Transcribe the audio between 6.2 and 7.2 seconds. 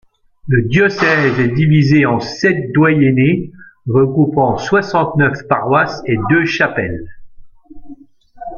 deux chapelles.